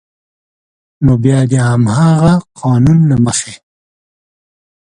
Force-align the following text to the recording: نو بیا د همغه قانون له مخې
نو 1.03 1.13
بیا 1.23 1.39
د 1.51 1.53
همغه 1.69 2.33
قانون 2.59 2.99
له 3.09 3.17
مخې 3.25 3.53